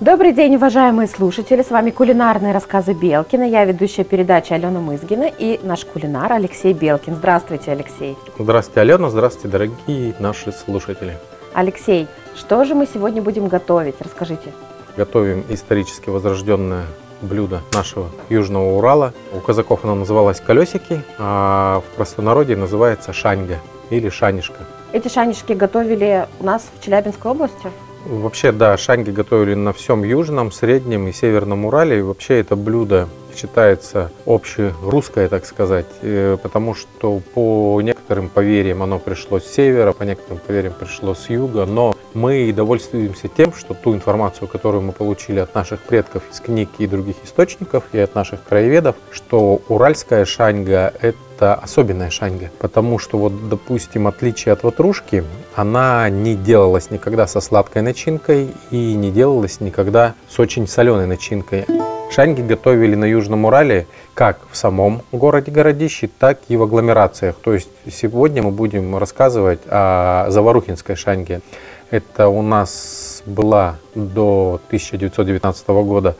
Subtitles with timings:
[0.00, 1.60] Добрый день, уважаемые слушатели!
[1.60, 3.42] С вами кулинарные рассказы Белкина.
[3.42, 7.16] Я ведущая передачи Алена Мызгина и наш кулинар Алексей Белкин.
[7.16, 8.16] Здравствуйте, Алексей!
[8.38, 9.10] Здравствуйте, Алена!
[9.10, 11.16] Здравствуйте, дорогие наши слушатели!
[11.52, 13.96] Алексей, что же мы сегодня будем готовить?
[13.98, 14.52] Расскажите.
[14.96, 16.84] Готовим исторически возрожденное
[17.20, 19.14] блюдо нашего Южного Урала.
[19.34, 23.56] У казаков оно называлось колесики, а в простонародье называется шаньга
[23.90, 24.60] или шанишка.
[24.92, 27.68] Эти шанишки готовили у нас в Челябинской области?
[28.08, 31.98] Вообще, да, шанги готовили на всем Южном, Среднем и Северном Урале.
[31.98, 38.98] И вообще это блюдо считается общерусское, так сказать, э, потому что по некоторым поверьям оно
[38.98, 43.94] пришло с севера, по некоторым поверьям пришло с юга, но мы довольствуемся тем, что ту
[43.94, 48.42] информацию, которую мы получили от наших предков из книг и других источников, и от наших
[48.42, 56.08] краеведов, что уральская шаньга– это особенная шаньга, потому что вот, допустим, отличие от ватрушки, она
[56.08, 61.66] не делалась никогда со сладкой начинкой и не делалась никогда с очень соленой начинкой.
[62.10, 67.36] Шаньги готовили на Южном Урале как в самом городе-городище, так и в агломерациях.
[67.36, 71.42] То есть сегодня мы будем рассказывать о Заворухинской шаньге.
[71.90, 76.16] Это у нас была до 1919 года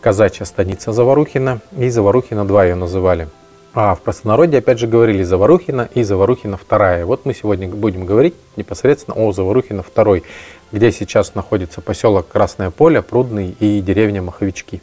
[0.00, 3.28] казачья станица Заворухина, и Заворухина 2 ее называли.
[3.78, 7.04] А в простонародье опять же говорили Заворухина и Заворухина вторая.
[7.04, 10.22] Вот мы сегодня будем говорить непосредственно о Заворухина второй,
[10.72, 14.80] где сейчас находится поселок Красное Поле, Прудный и деревня Маховички,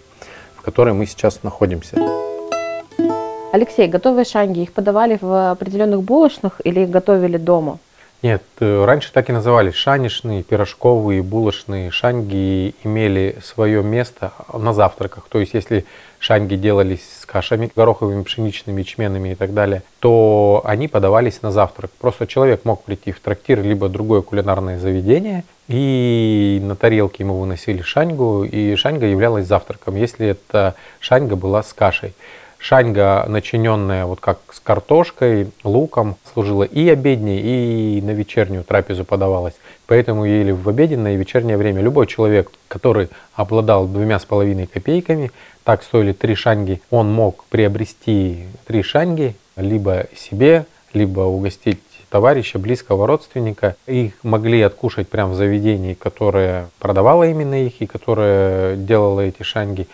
[0.56, 1.98] в которой мы сейчас находимся.
[3.52, 7.80] Алексей, готовые шанги, их подавали в определенных булочных или их готовили дома?
[8.24, 9.74] Нет, э, раньше так и назывались.
[9.74, 15.28] Шанишные, пирожковые, булочные шанги имели свое место на завтраках.
[15.28, 15.84] То есть, если
[16.20, 21.92] шанги делались с кашами гороховыми, пшеничными, ячменными и так далее, то они подавались на завтрак.
[22.00, 27.82] Просто человек мог прийти в трактир либо другое кулинарное заведение, и на тарелке ему выносили
[27.82, 32.14] шаньгу, и шаньга являлась завтраком, если эта шаньга была с кашей.
[32.64, 39.56] Шаньга, начиненная вот как с картошкой, луком, служила и обедней, и на вечернюю трапезу подавалась.
[39.86, 41.82] Поэтому ели в обеденное и вечернее время.
[41.82, 45.32] Любой человек, который обладал двумя с половиной копейками,
[45.66, 53.08] так стоили три шанги, он мог приобрести три шанги, либо себе, либо угостить товарища, близкого
[53.08, 53.76] родственника.
[53.88, 59.86] Их могли откушать прямо в заведении, которое продавало именно их и которое делало эти шанги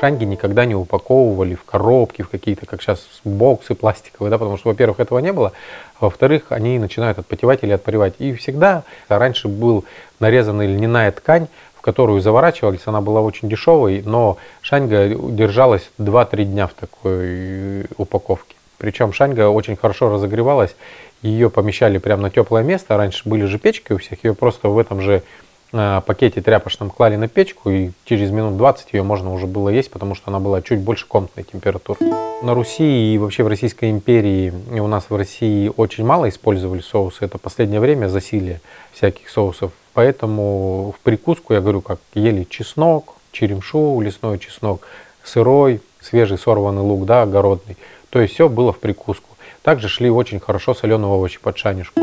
[0.00, 4.68] шанги никогда не упаковывали в коробки, в какие-то, как сейчас, боксы пластиковые, да, потому что,
[4.68, 5.52] во-первых, этого не было,
[5.98, 8.14] а во-вторых, они начинают отпотевать или отпаревать.
[8.18, 9.84] И всегда раньше был
[10.18, 16.66] нарезанная льняная ткань, в которую заворачивались, она была очень дешевой, но шаньга держалась 2-3 дня
[16.66, 18.54] в такой упаковке.
[18.78, 20.74] Причем шаньга очень хорошо разогревалась,
[21.20, 24.78] ее помещали прямо на теплое место, раньше были же печки у всех, ее просто в
[24.78, 29.46] этом же Э, пакете тряпочном клали на печку, и через минут 20 ее можно уже
[29.46, 31.98] было есть, потому что она была чуть больше комнатной температуры.
[32.42, 36.80] На Руси и вообще в Российской империи, и у нас в России очень мало использовали
[36.80, 37.24] соусы.
[37.24, 38.60] Это последнее время засилие
[38.92, 39.72] всяких соусов.
[39.92, 44.86] Поэтому в прикуску, я говорю, как ели чеснок, черемшу, лесной чеснок,
[45.22, 47.76] сырой, свежий сорванный лук, да, огородный.
[48.08, 49.28] То есть все было в прикуску.
[49.62, 52.00] Также шли очень хорошо соленые овощи под шанишку.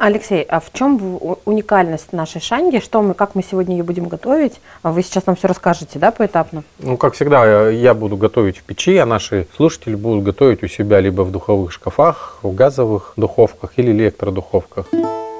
[0.00, 2.78] Алексей, а в чем уникальность нашей шанги?
[2.78, 4.60] Что мы, как мы сегодня ее будем готовить?
[4.82, 6.64] А вы сейчас нам все расскажете, да, поэтапно?
[6.78, 11.00] Ну, как всегда, я буду готовить в печи, а наши слушатели будут готовить у себя
[11.00, 14.86] либо в духовых шкафах, в газовых духовках или электродуховках.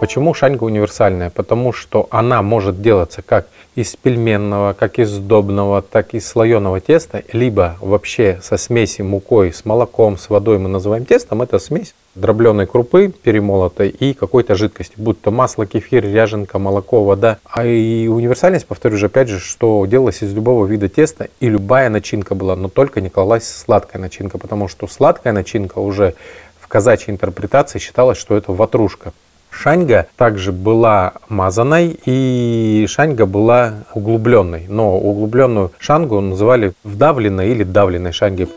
[0.01, 1.31] Почему шаньга универсальная?
[1.31, 6.81] Потому что она может делаться как из пельменного, как из сдобного, так и из слоеного
[6.81, 11.43] теста, либо вообще со смеси мукой с молоком, с водой мы называем тестом.
[11.43, 17.39] Это смесь дробленой крупы перемолотой и какой-то жидкости, будь то масло, кефир, ряженка, молоко, вода.
[17.45, 21.91] А и универсальность, повторю же, опять же, что делалось из любого вида теста и любая
[21.91, 26.15] начинка была, но только не клалась сладкая начинка, потому что сладкая начинка уже
[26.61, 29.13] в казачьей интерпретации считалось, что это ватрушка.
[29.51, 34.67] Шаньга также была мазаной и шаньга была углубленной.
[34.69, 38.49] Но углубленную шангу называли вдавленной или давленной шанги.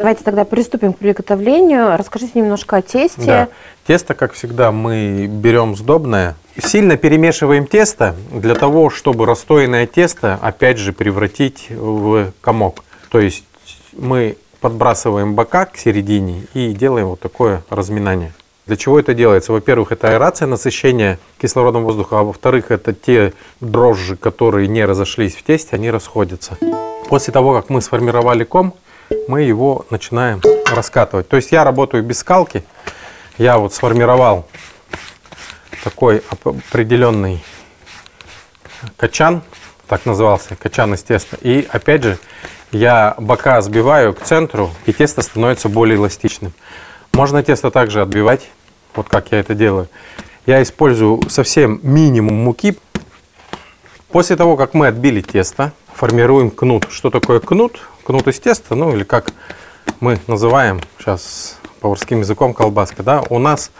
[0.00, 1.94] Давайте тогда приступим к приготовлению.
[1.98, 3.20] Расскажите немножко о тесте.
[3.20, 3.48] Да.
[3.86, 6.36] Тесто, как всегда, мы берем сдобное.
[6.58, 12.82] Сильно перемешиваем тесто для того, чтобы расстоянное тесто, опять же, превратить в комок.
[13.10, 13.44] То есть
[13.92, 18.32] мы подбрасываем бока к середине и делаем вот такое разминание.
[18.64, 19.52] Для чего это делается?
[19.52, 25.42] Во-первых, это аэрация, насыщение кислородом воздуха, а во-вторых, это те дрожжи, которые не разошлись в
[25.42, 26.56] тесте, они расходятся.
[27.10, 28.72] После того, как мы сформировали ком,
[29.30, 31.28] мы его начинаем раскатывать.
[31.28, 32.64] То есть я работаю без скалки,
[33.38, 34.48] я вот сформировал
[35.84, 37.40] такой определенный
[38.96, 39.42] качан,
[39.86, 41.38] так назывался, качан из теста.
[41.42, 42.18] И опять же,
[42.72, 46.52] я бока сбиваю к центру, и тесто становится более эластичным.
[47.12, 48.48] Можно тесто также отбивать,
[48.96, 49.88] вот как я это делаю.
[50.44, 52.76] Я использую совсем минимум муки.
[54.08, 56.88] После того, как мы отбили тесто, формируем кнут.
[56.90, 57.80] Что такое кнут?
[58.10, 59.30] Кнут из теста, ну или как
[60.00, 63.04] мы называем сейчас поварским языком колбаска.
[63.04, 63.22] Да?
[63.30, 63.70] У нас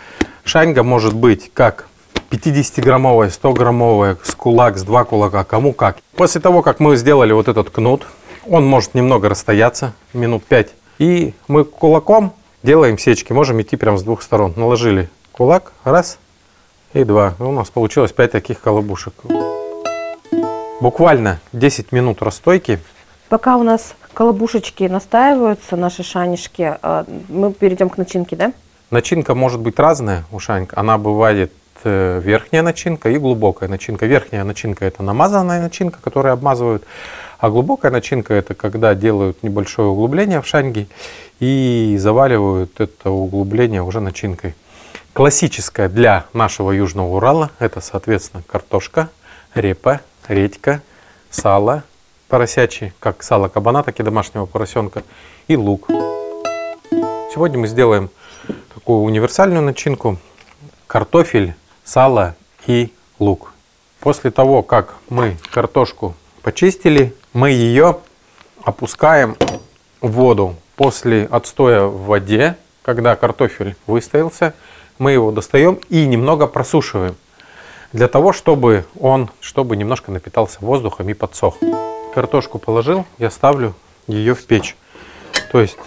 [0.44, 1.88] шаньга может быть как
[2.30, 5.96] 50-граммовая, 100-граммовая, с кулак, с два кулака, кому как.
[6.14, 8.06] После того, как мы сделали вот этот кнут,
[8.46, 10.68] он может немного расстояться, минут 5.
[11.00, 12.32] И мы кулаком
[12.62, 14.52] делаем сечки, можем идти прямо с двух сторон.
[14.54, 16.20] Наложили кулак, раз
[16.92, 17.34] и два.
[17.40, 19.12] И у нас получилось 5 таких колобушек.
[20.80, 22.78] Буквально 10 минут расстойки.
[23.30, 28.52] Пока у нас колобушечки настаиваются, наши шанишки, э, мы перейдем к начинке, да?
[28.90, 30.76] Начинка может быть разная у шанька.
[30.76, 31.52] Она бывает
[31.84, 34.06] э, верхняя начинка и глубокая начинка.
[34.06, 36.82] Верхняя начинка это намазанная начинка, которую обмазывают.
[37.38, 40.88] А глубокая начинка это когда делают небольшое углубление в шаньге
[41.38, 44.56] и заваливают это углубление уже начинкой.
[45.12, 49.08] Классическая для нашего Южного Урала это, соответственно, картошка,
[49.54, 50.82] репа, редька,
[51.30, 51.84] сало
[52.30, 55.02] поросячий, как сало кабана, так и домашнего поросенка,
[55.48, 55.88] и лук.
[57.34, 58.08] Сегодня мы сделаем
[58.72, 60.16] такую универсальную начинку.
[60.86, 61.54] Картофель,
[61.84, 62.36] сало
[62.66, 63.52] и лук.
[63.98, 67.98] После того, как мы картошку почистили, мы ее
[68.62, 69.36] опускаем
[70.00, 70.54] в воду.
[70.76, 74.54] После отстоя в воде, когда картофель выстоялся,
[74.98, 77.16] мы его достаем и немного просушиваем
[77.92, 81.56] для того, чтобы он, чтобы немножко напитался воздухом и подсох.
[82.14, 83.74] Картошку положил, я ставлю
[84.06, 84.76] ее в печь.
[85.52, 85.78] То есть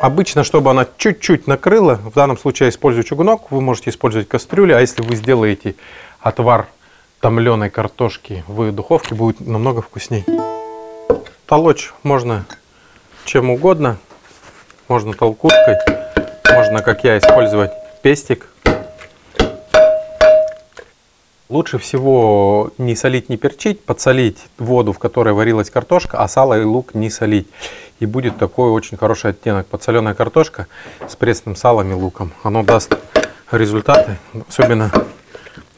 [0.00, 4.76] обычно, чтобы она чуть-чуть накрыла, в данном случае я использую чугунок, вы можете использовать кастрюлю,
[4.76, 5.76] а если вы сделаете
[6.20, 6.66] отвар
[7.20, 10.24] томленой картошки в духовке, будет намного вкуснее.
[11.46, 12.46] Толочь можно
[13.24, 13.98] чем угодно,
[14.88, 15.76] можно толкушкой,
[16.52, 17.70] можно, как я, использовать
[18.02, 18.48] пестик.
[21.50, 26.62] Лучше всего не солить, не перчить, подсолить воду, в которой варилась картошка, а сало и
[26.62, 27.48] лук не солить.
[27.98, 29.66] И будет такой очень хороший оттенок.
[29.66, 30.68] Подсоленная картошка
[31.08, 32.32] с пресным салом и луком.
[32.44, 32.96] Оно даст
[33.50, 34.16] результаты,
[34.48, 34.92] особенно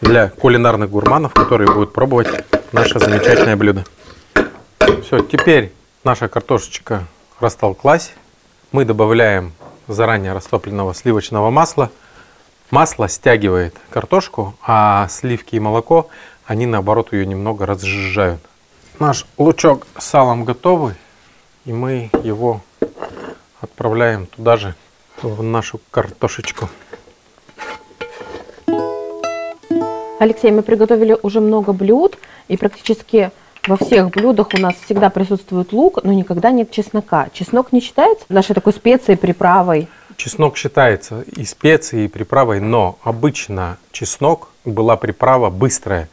[0.02, 2.28] для кулинарных гурманов, которые будут пробовать
[2.72, 3.86] наше замечательное блюдо.
[5.02, 5.72] Все, теперь
[6.04, 7.06] наша картошечка
[7.40, 8.12] растолклась.
[8.72, 9.52] Мы добавляем
[9.88, 11.90] заранее растопленного сливочного масла–
[12.72, 16.08] Масло стягивает картошку, а сливки и молоко,
[16.46, 18.40] они наоборот ее немного разжижают.
[18.98, 20.94] Наш лучок с салом готовый,
[21.66, 22.62] и мы его
[23.60, 24.74] отправляем туда же,
[25.20, 26.70] в нашу картошечку.
[30.18, 32.16] Алексей, мы приготовили уже много блюд,
[32.48, 33.32] и практически
[33.68, 37.28] во всех блюдах у нас всегда присутствует лук, но никогда нет чеснока.
[37.34, 39.88] Чеснок не считается нашей такой специей, приправой?
[40.22, 46.08] Чеснок считается и специей, и приправой, но обычно чеснок была приправа быстрая.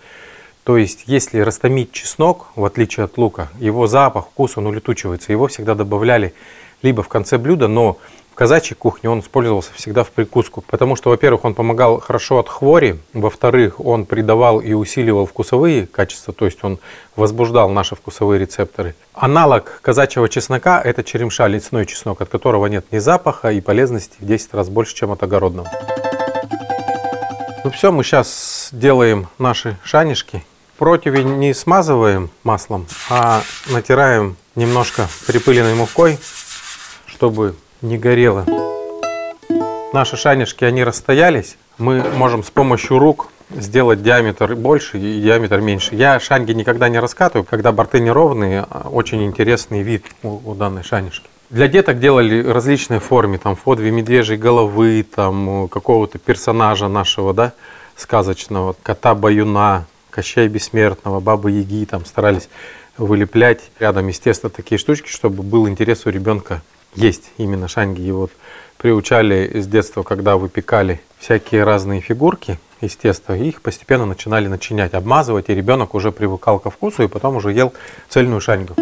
[0.64, 5.32] То есть, если растомить чеснок, в отличие от лука, его запах, вкус, он улетучивается.
[5.32, 6.34] Его всегда добавляли
[6.82, 8.00] либо в конце блюда, но
[8.40, 12.98] казачьей кухне он использовался всегда в прикуску, потому что, во-первых, он помогал хорошо от хвори,
[13.12, 16.80] во-вторых, он придавал и усиливал вкусовые качества, то есть он
[17.18, 18.96] возбуждал наши вкусовые рецепторы.
[19.14, 24.26] Аналог казачьего чеснока– это черемша, лесной чеснок, от которого нет ни запаха и полезности в
[24.26, 25.70] 10 раз больше, чем от огородного.
[27.66, 30.46] Ну все, мы сейчас делаем наши шанишки.
[30.78, 36.18] Противень не смазываем маслом, а натираем немножко припыленной мукой,
[37.06, 38.46] чтобы не горело.
[39.94, 41.58] Наши шанишки, они расстоялись.
[41.78, 45.96] Мы можем с помощью рук сделать диаметр больше и диаметр меньше.
[45.96, 50.84] Я шанги никогда не раскатываю, когда борты неровные, а очень интересный вид у, у данной
[50.84, 51.28] шанишки.
[51.50, 57.54] Для деток делали различные формы, там, в медвежьей головы, там, какого-то персонажа нашего, да,
[57.96, 62.50] сказочного, кота-баюна, Кощей Бессмертного, Бабы Яги, там, старались
[62.98, 66.62] вылеплять рядом, естественно, такие штучки, чтобы был интерес у ребенка
[66.96, 68.02] есть именно шанги.
[68.02, 68.32] И вот
[68.78, 75.50] приучали с детства, когда выпекали всякие разные фигурки из теста, их постепенно начинали начинять, обмазывать,
[75.50, 77.74] и ребенок уже привыкал ко вкусу, и потом уже ел
[78.08, 78.76] цельную шаньгу.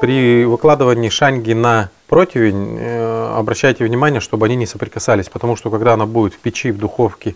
[0.00, 5.94] При выкладывании шаньги на противень э, обращайте внимание, чтобы они не соприкасались, потому что когда
[5.94, 7.34] она будет в печи, в духовке,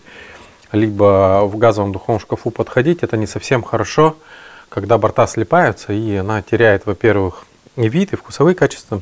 [0.71, 4.15] либо в газовом духовом шкафу подходить, это не совсем хорошо,
[4.69, 7.45] когда борта слипаются, и она теряет, во-первых,
[7.75, 9.01] и вид, и вкусовые качества.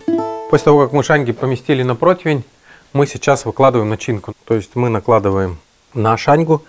[0.50, 2.44] После того, как мы шанги поместили на противень,
[2.94, 4.34] мы сейчас выкладываем начинку.
[4.46, 5.58] То есть мы накладываем
[5.94, 6.64] на шаньгу,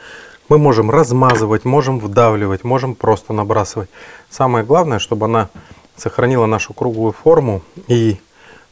[0.48, 3.88] мы можем размазывать, можем вдавливать, можем просто набрасывать.
[4.28, 5.48] Самое главное, чтобы она
[5.96, 8.18] сохранила нашу круглую форму и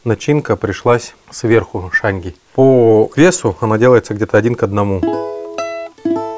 [0.04, 2.34] начинка пришлась сверху шанги.
[2.54, 5.00] По весу она делается где-то один к одному.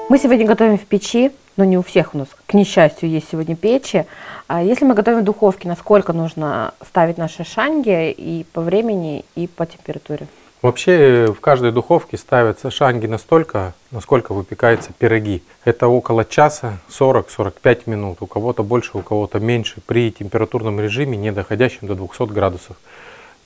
[0.09, 3.55] Мы сегодня готовим в печи, но не у всех у нас, к несчастью, есть сегодня
[3.55, 4.07] печи.
[4.47, 9.47] А если мы готовим в духовке, насколько нужно ставить наши шанги и по времени, и
[9.47, 10.27] по температуре?
[10.63, 15.43] Вообще в каждой духовке ставятся шанги настолько, насколько выпекаются пироги.
[15.65, 18.19] Это около часа, 40-45 минут.
[18.23, 19.83] У кого-то больше, у кого-то меньше.
[19.85, 22.77] При температурном режиме, не доходящем до 200 градусов.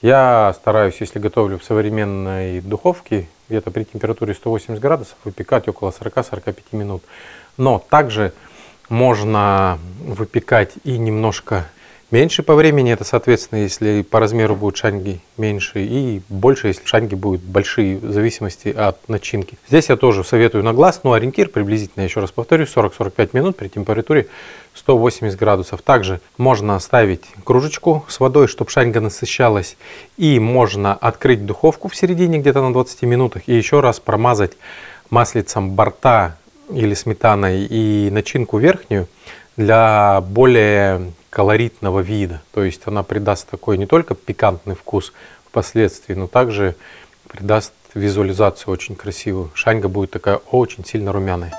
[0.04, 6.56] Я стараюсь, если готовлю в современной духовке, где-то при температуре 180 градусов, выпекать около 40-45
[6.72, 7.02] минут.
[7.56, 8.34] Но также
[8.90, 11.64] можно выпекать и немножко
[12.14, 17.16] меньше по времени, это соответственно, если по размеру будут шанги меньше, и больше, если шанги
[17.16, 19.58] будут большие, в зависимости от начинки.
[19.68, 23.66] Здесь я тоже советую на глаз, но ориентир приблизительно, еще раз повторю, 40-45 минут при
[23.66, 24.28] температуре
[24.74, 25.82] 180 градусов.
[25.82, 29.76] Также можно оставить кружечку с водой, чтобы шаньга насыщалась,
[30.16, 34.52] и можно открыть духовку в середине где-то на 20 минутах и еще раз промазать
[35.10, 36.36] маслицем борта
[36.70, 39.08] или сметаной и начинку верхнюю
[39.56, 42.42] для более колоритного вида.
[42.52, 45.12] То есть она придаст такой не только пикантный вкус
[45.44, 46.76] впоследствии, но также
[47.28, 49.50] придаст визуализацию очень красивую.
[49.52, 51.52] Шаньга будет такая очень сильно румяная.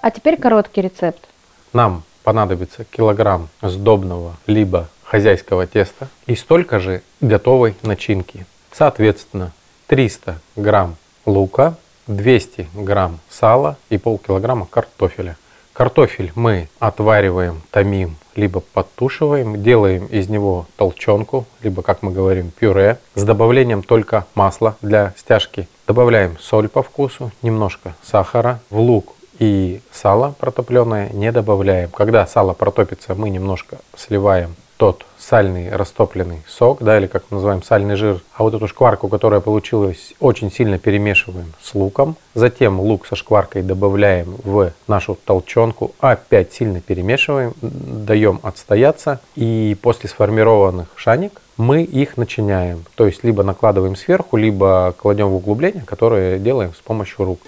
[0.00, 1.28] А теперь короткий рецепт.
[1.72, 8.46] Нам понадобится килограмм сдобного либо хозяйского теста и столько же готовой начинки.
[8.70, 9.52] Соответственно,
[9.88, 10.96] 300 грамм
[11.26, 11.74] лука,
[12.06, 15.36] 200 грамм сала и полкилограмма картофеля.
[15.78, 22.98] Картофель мы отвариваем, томим, либо подтушиваем, делаем из него толченку, либо, как мы говорим, пюре,
[23.14, 25.68] с добавлением только масла для стяжки.
[25.86, 31.90] Добавляем соль по вкусу, немножко сахара, в лук и сало протопленное не добавляем.
[31.90, 37.62] Когда сало протопится, мы немножко сливаем тот сальный растопленный сок, да, или как мы называем
[37.62, 42.16] сальный жир, а вот эту шкварку, которая получилась, очень сильно перемешиваем с луком.
[42.34, 49.20] Затем лук со шкваркой добавляем в нашу толченку, опять сильно перемешиваем, даем отстояться.
[49.34, 52.84] И после сформированных шаник мы их начиняем.
[52.94, 57.40] То есть либо накладываем сверху, либо кладем в углубление, которое делаем с помощью рук.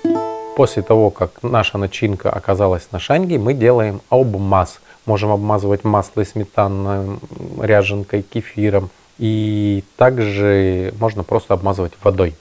[0.56, 4.80] После того, как наша начинка оказалась на шанге, мы делаем обмаз–
[5.10, 7.18] Можем обмазывать масло и сметаной,
[7.60, 8.90] ряженкой, кефиром.
[9.18, 12.36] И также можно просто обмазывать водой.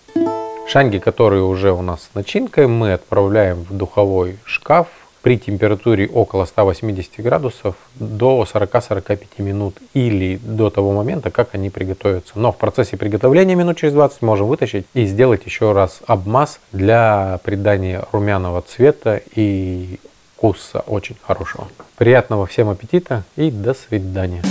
[0.67, 4.85] Шанги, которые уже у нас с начинкой, мы отправляем в духовой шкаф
[5.23, 12.33] при температуре около 180 градусов до 40-45 минут или до того момента, как они приготовятся.
[12.35, 17.39] Но в процессе приготовления минут через 20 можем вытащить и сделать еще раз обмаз для
[17.43, 19.99] придания румяного цвета и
[20.39, 21.67] вкуса очень хорошего.
[21.97, 24.41] Приятного всем аппетита и до свидания.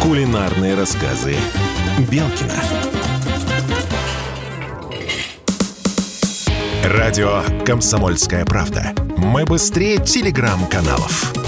[0.00, 1.34] Кулинарные рассказы
[2.08, 2.54] Белкина.
[6.84, 8.92] Радио «Комсомольская правда».
[9.16, 11.43] Мы быстрее телеграм-каналов.